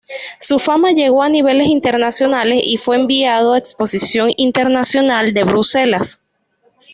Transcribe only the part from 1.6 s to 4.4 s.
internacionales y fue enviado a Exposición